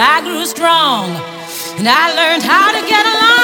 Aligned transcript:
I 0.00 0.22
grew 0.22 0.46
strong 0.46 1.10
and 1.78 1.86
I 1.86 2.14
learned 2.14 2.42
how 2.42 2.72
to 2.72 2.88
get 2.88 3.04
along. 3.04 3.39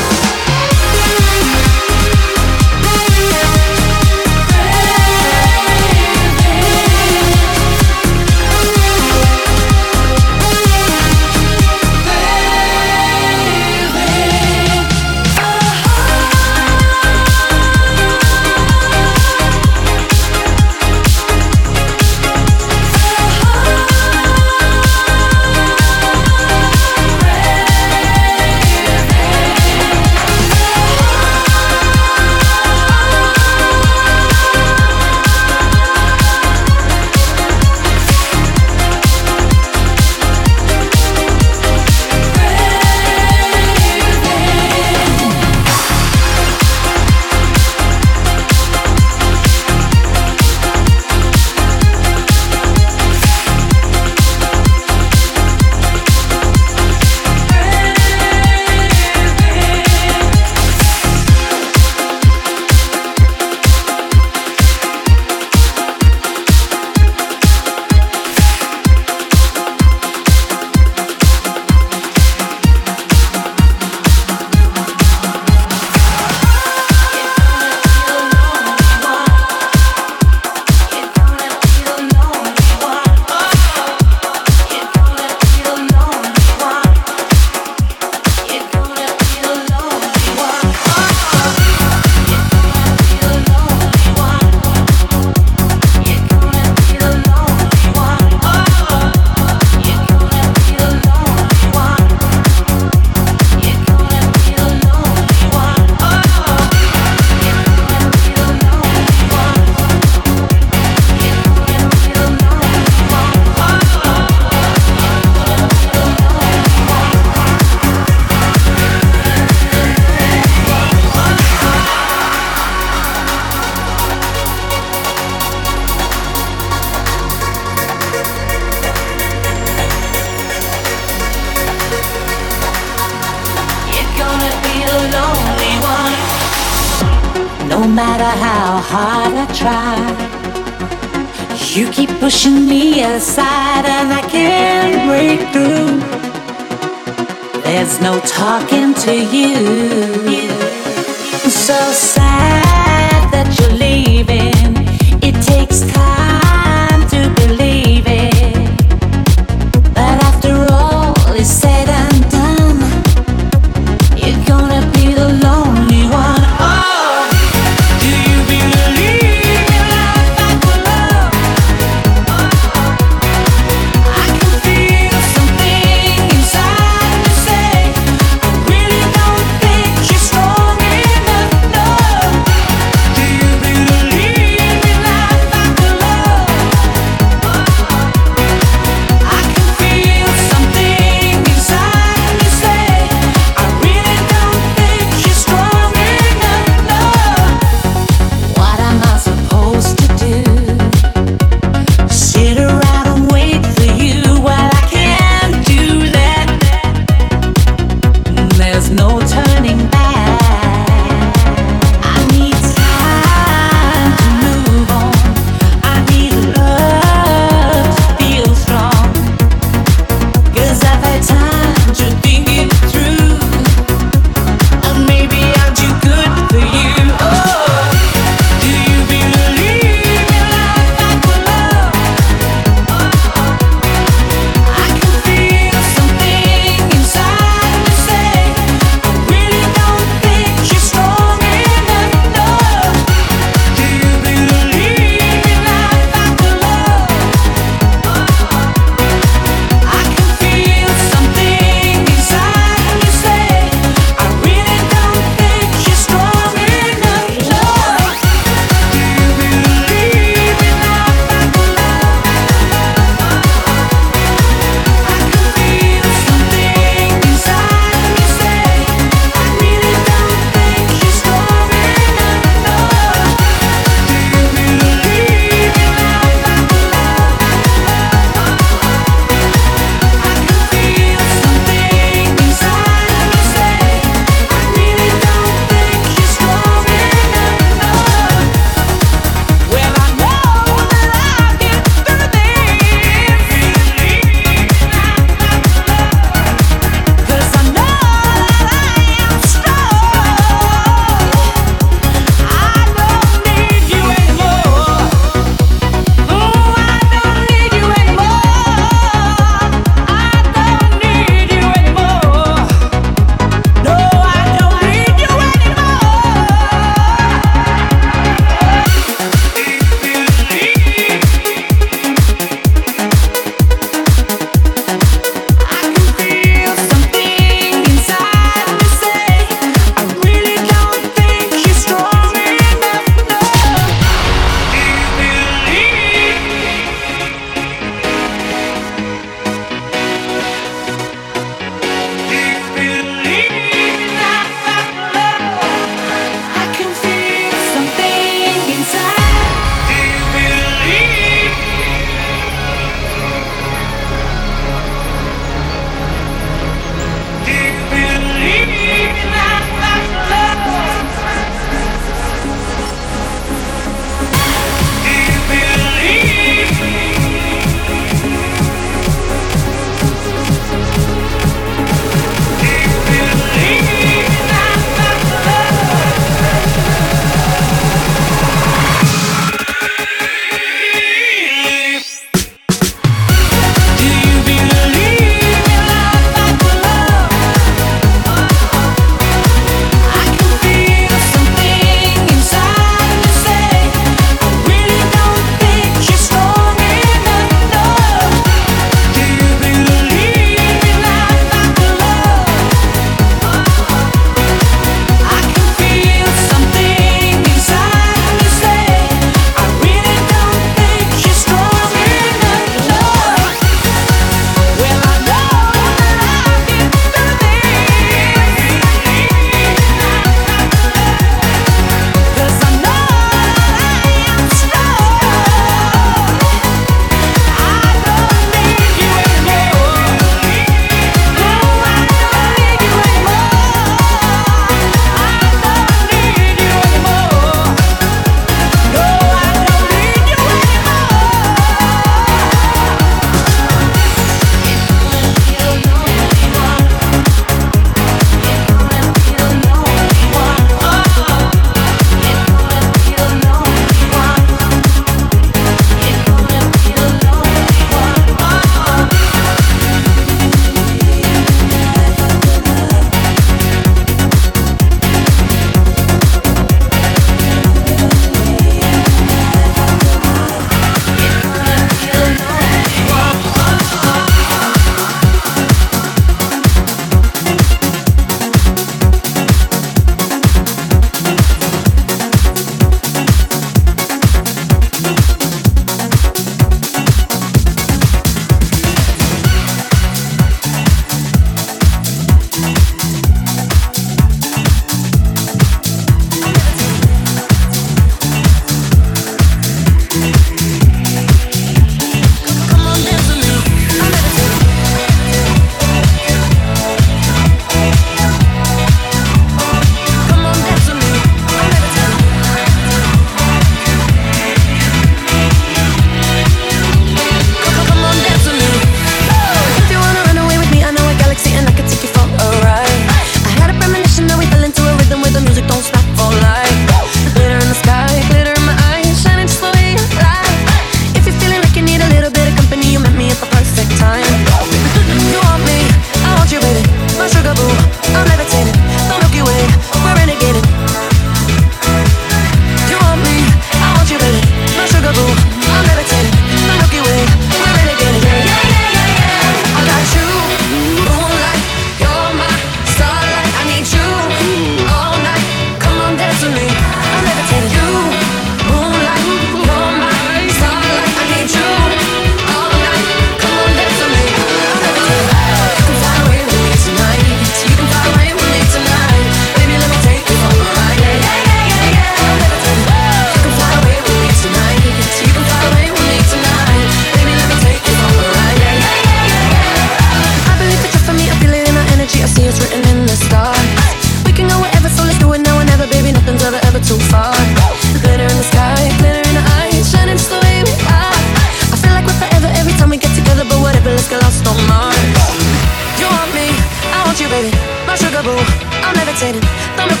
sitting. 599.21 600.00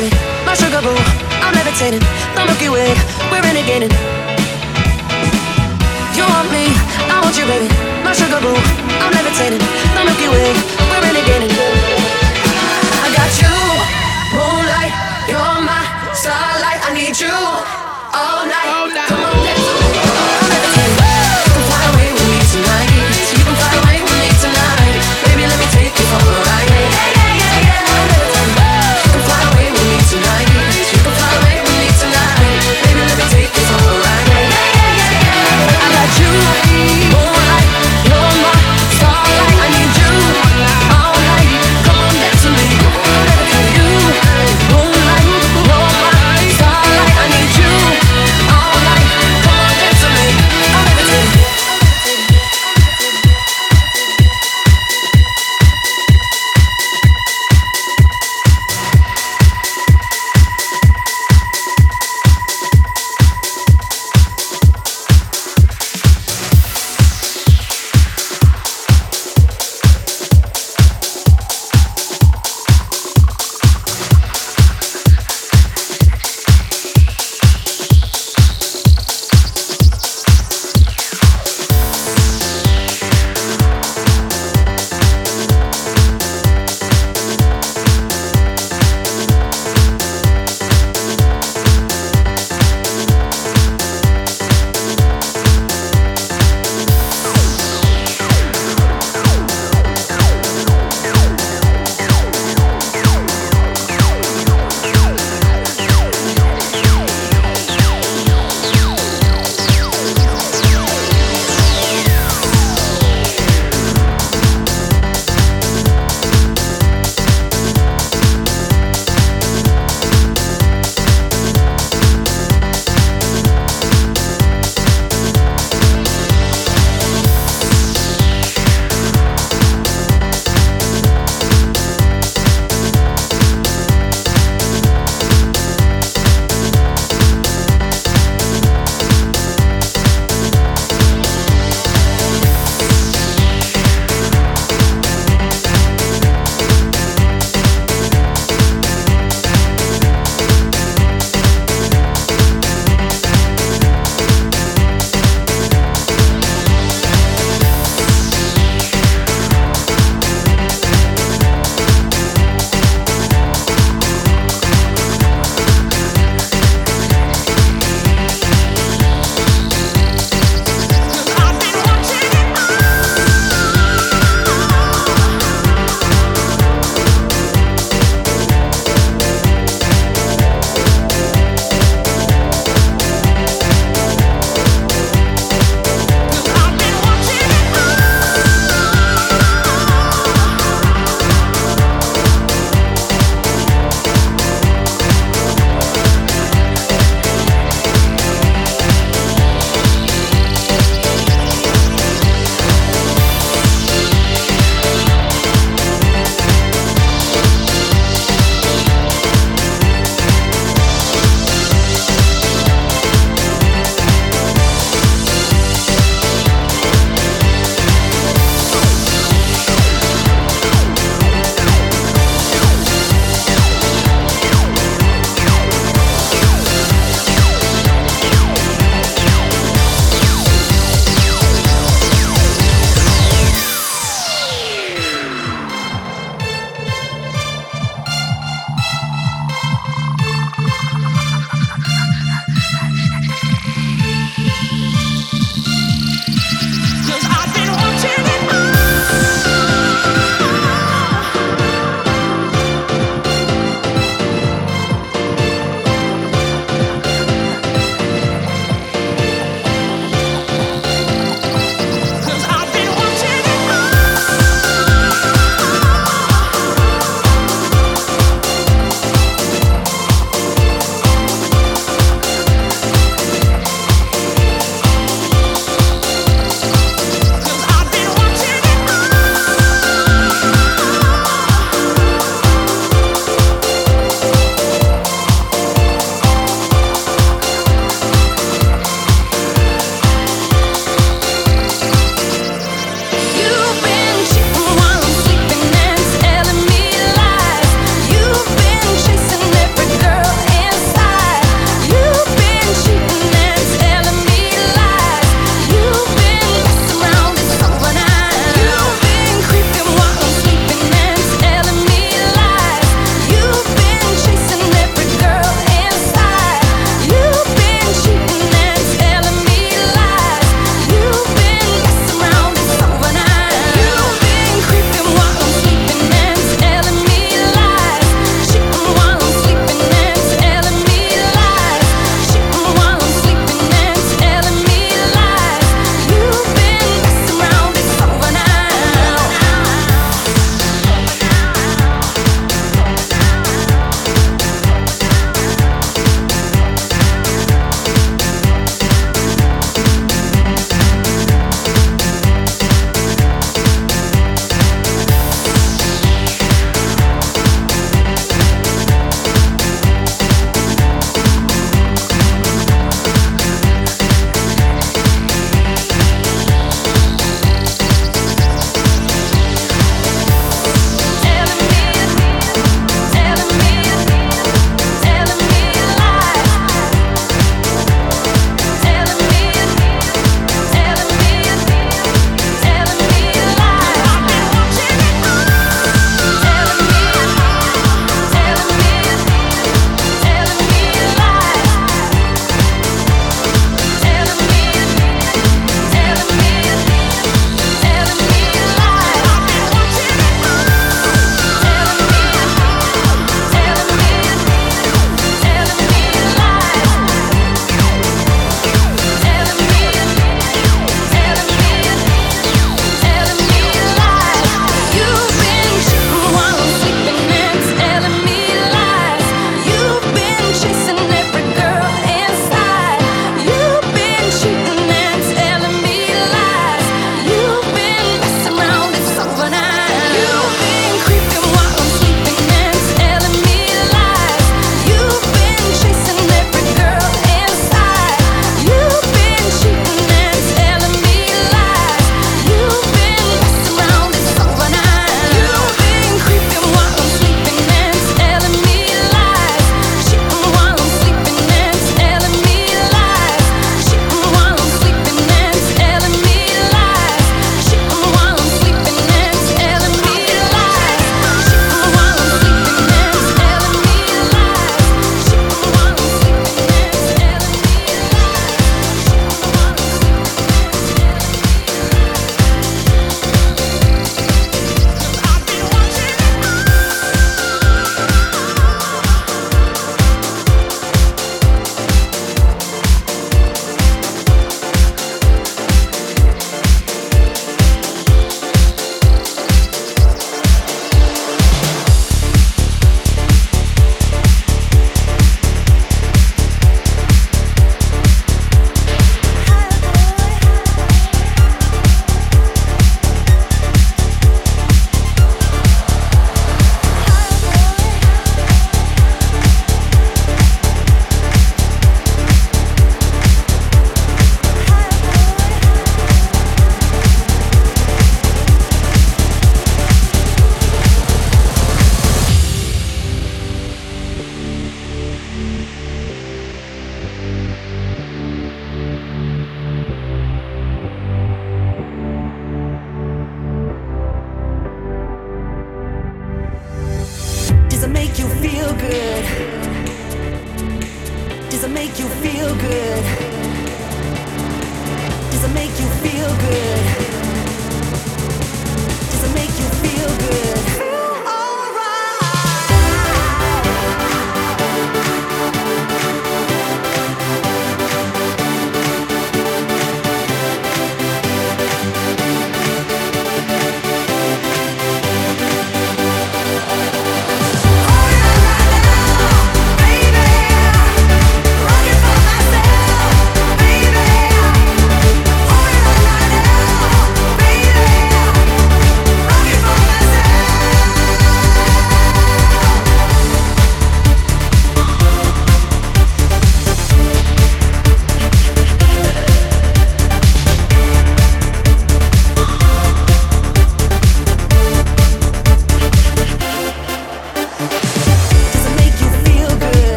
levitating, 0.00 0.46
my 0.46 0.54
sugar 0.54 0.80
boo. 0.82 0.94
I'm 1.42 1.54
levitating, 1.54 2.00
the 2.34 2.44
Milky 2.44 2.68
Way, 2.68 2.94
we're 3.30 3.42
renegading. 3.42 3.92
You 6.14 6.24
want 6.24 6.50
me, 6.52 6.70
I 7.10 7.20
want 7.22 7.36
you, 7.38 7.46
baby. 7.46 7.68
My 8.04 8.12
sugar 8.12 8.40
boo, 8.40 8.54
I'm 9.02 9.12
levitating, 9.12 9.58
the 9.58 10.02
Milky 10.04 10.28
Way, 10.28 10.52
we're 10.90 11.02
renegading. 11.02 11.52
I 13.02 13.08
got 13.16 13.32
you, 13.42 13.54
moonlight, 14.34 14.92
you're 15.28 15.60
my 15.66 15.82
starlight. 16.14 16.80
I 16.84 16.92
need 16.94 17.18
you. 17.18 17.87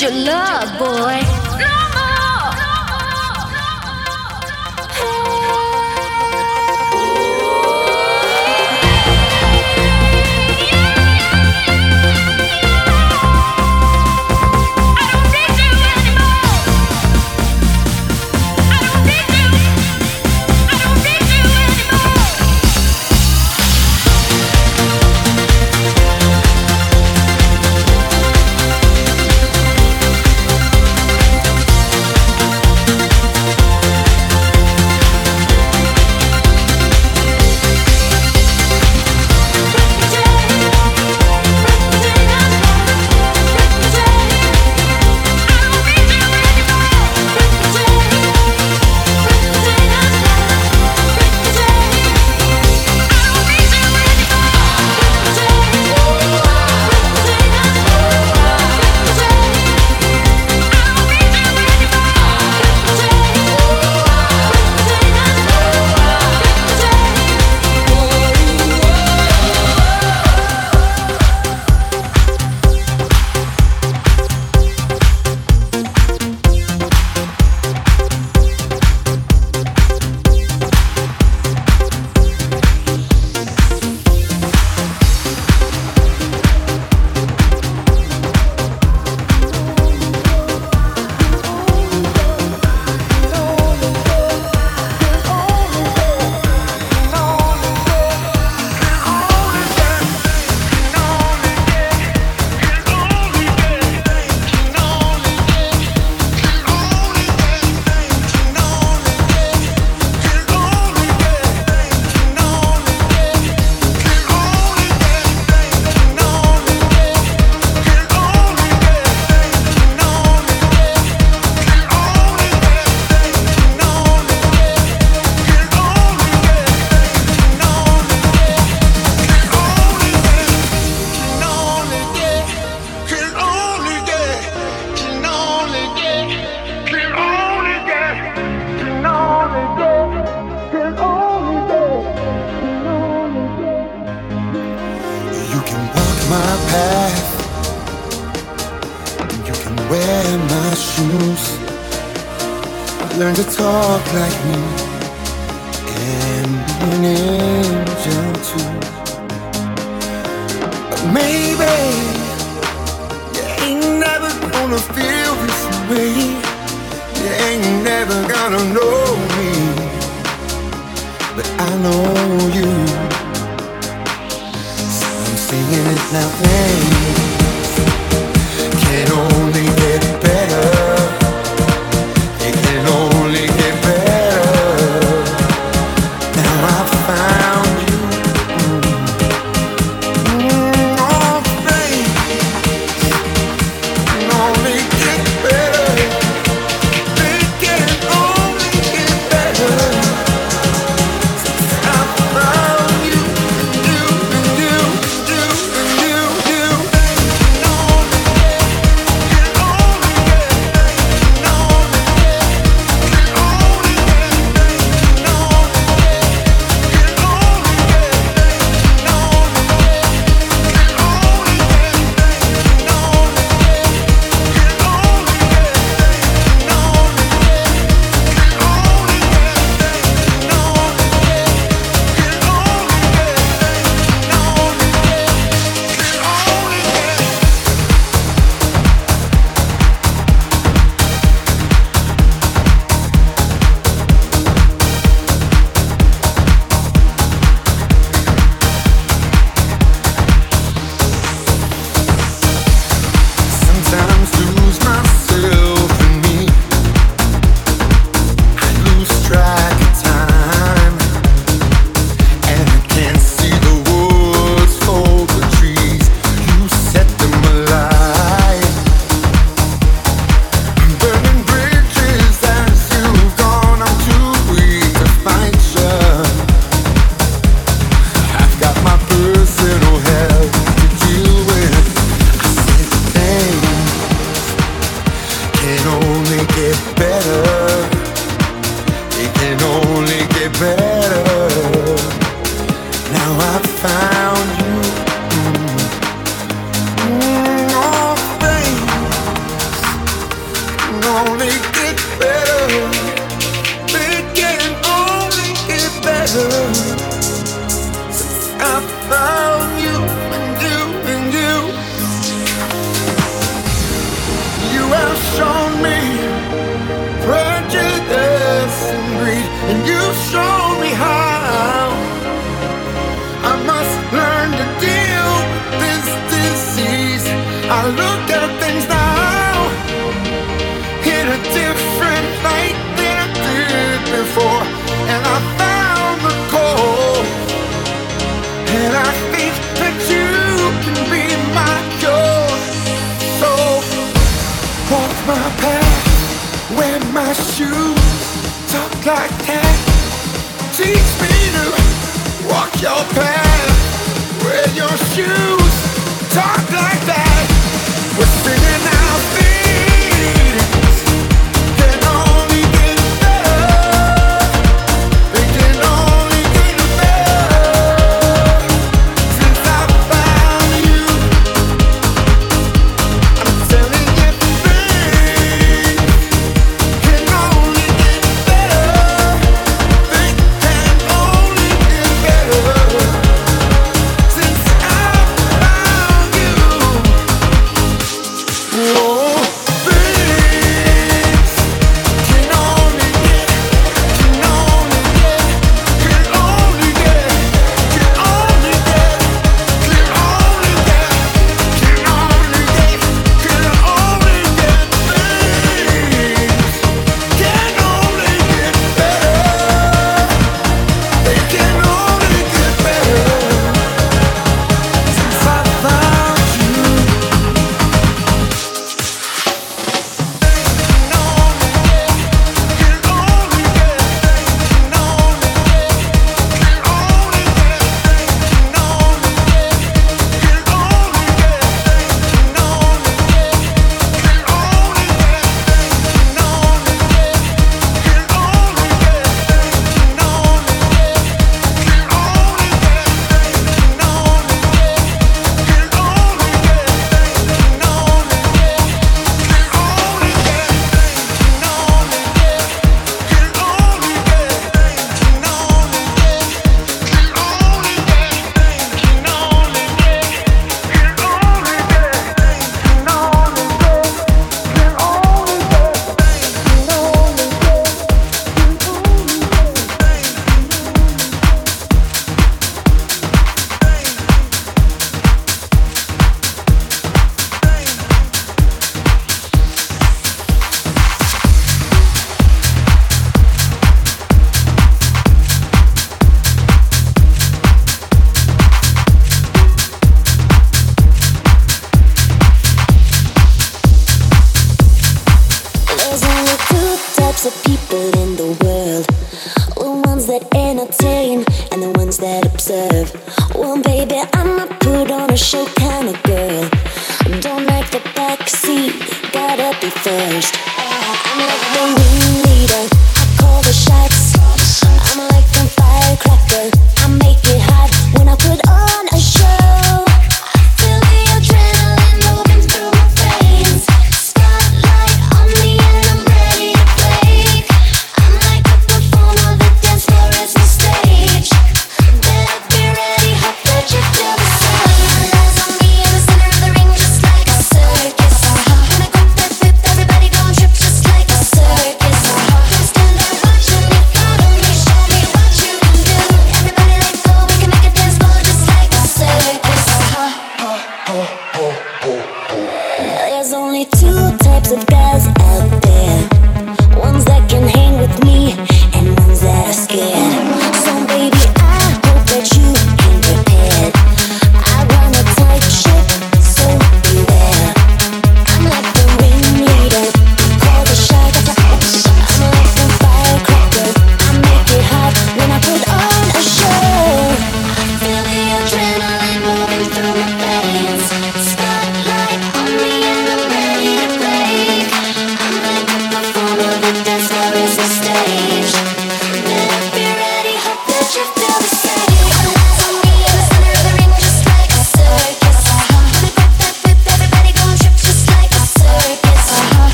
Your 0.00 0.12
love, 0.12 0.78
boy. 0.78 1.39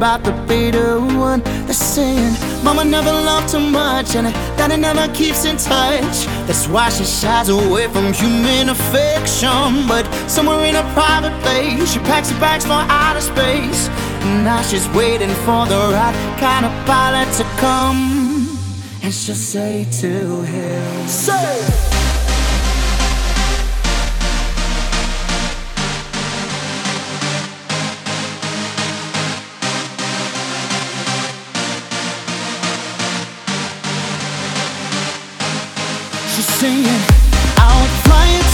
about 0.00 0.24
the 0.24 0.32
bitter 0.48 0.98
one. 0.98 1.40
the 1.66 1.74
sin. 1.74 2.32
Mama 2.64 2.82
never 2.82 3.12
loved 3.12 3.50
too 3.50 3.60
much, 3.60 4.16
and 4.16 4.32
Daddy 4.56 4.78
never 4.78 5.06
keeps 5.12 5.44
in 5.44 5.58
touch. 5.58 6.16
That's 6.46 6.66
why 6.68 6.88
she 6.88 7.04
shies 7.04 7.50
away 7.50 7.86
from 7.88 8.10
human 8.14 8.70
affection. 8.70 9.86
But 9.86 10.06
somewhere 10.26 10.64
in 10.64 10.76
a 10.76 10.86
private 10.94 11.36
place, 11.42 11.92
she 11.92 11.98
packs 11.98 12.30
her 12.30 12.40
bags 12.40 12.64
for 12.64 12.80
outer 12.88 13.20
space. 13.20 13.88
And 14.22 14.42
now 14.42 14.62
she's 14.62 14.88
waiting 15.00 15.34
for 15.44 15.66
the 15.66 15.80
right 15.92 16.16
kind 16.40 16.64
of 16.64 16.72
pilot 16.86 17.28
to 17.36 17.44
come. 17.60 18.00
And 19.02 19.12
she'll 19.12 19.34
say 19.34 19.86
to 20.00 20.42
him, 20.44 21.08
Say! 21.08 21.89
She's 36.32 36.46
singing, 36.46 37.02
out 37.58 37.88
flying. 38.04 38.49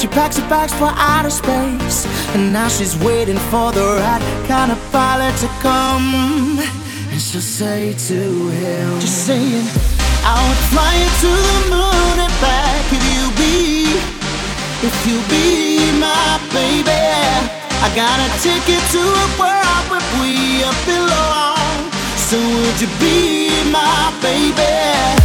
She 0.00 0.08
packs 0.08 0.38
her 0.38 0.48
bags 0.48 0.72
for 0.72 0.88
outer 0.96 1.28
space, 1.28 2.06
and 2.34 2.54
now 2.54 2.68
she's 2.68 2.96
waiting 3.04 3.36
for 3.36 3.70
the 3.70 3.84
right 4.00 4.22
kind 4.48 4.72
of 4.72 4.78
pilot 4.90 5.36
to 5.44 5.48
come. 5.60 6.58
And 7.12 7.20
she'll 7.20 7.42
say 7.42 7.92
to 8.08 8.48
him, 8.48 8.98
just 8.98 9.26
saying, 9.26 9.66
I 10.24 10.40
would 10.40 10.62
fly 10.72 10.92
you 10.96 11.10
to 11.20 11.32
the 11.36 11.60
moon 11.68 12.16
and 12.16 12.32
back 12.40 12.86
if 12.96 13.04
you 13.12 13.24
be, 13.36 13.92
if 14.88 14.96
you 15.04 15.20
be 15.28 15.92
my 16.00 16.40
baby. 16.48 17.04
I 17.84 17.92
got 17.94 18.16
a 18.24 18.28
ticket 18.40 18.80
to 18.96 19.02
a 19.04 19.28
world 19.36 19.84
where 19.92 20.06
we 20.16 20.64
belong. 20.88 21.92
So 22.16 22.38
would 22.40 22.80
you 22.80 22.88
be 22.96 23.70
my 23.70 24.16
baby? 24.22 25.19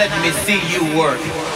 let 0.00 0.22
me 0.22 0.32
see 0.32 0.60
you 0.72 0.98
work. 0.98 1.49